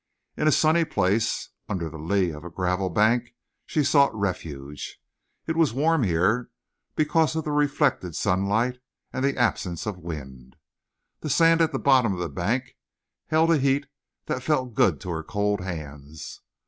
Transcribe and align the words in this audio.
In 0.35 0.47
a 0.47 0.51
sunny 0.51 0.83
place, 0.83 1.49
under 1.69 1.87
the 1.87 1.99
lee 1.99 2.31
of 2.31 2.43
a 2.43 2.49
gravel 2.49 2.89
bank, 2.89 3.35
she 3.67 3.83
sought 3.83 4.15
refuge. 4.19 4.99
It 5.45 5.55
was 5.55 5.73
warm 5.73 6.01
here 6.01 6.49
because 6.95 7.35
of 7.35 7.43
the 7.43 7.51
reflected 7.51 8.15
sunlight 8.15 8.79
and 9.13 9.23
the 9.23 9.37
absence 9.37 9.85
of 9.85 9.99
wind. 9.99 10.55
The 11.19 11.29
sand 11.29 11.61
at 11.61 11.71
the 11.71 11.77
bottom 11.77 12.13
of 12.15 12.19
the 12.19 12.29
bank 12.29 12.77
held 13.27 13.51
a 13.51 13.59
heat 13.59 13.85
that 14.25 14.41
felt 14.41 14.73
good 14.73 14.99
to 15.01 15.11
her 15.11 15.21
cold 15.23 15.61
hands. 15.61 16.41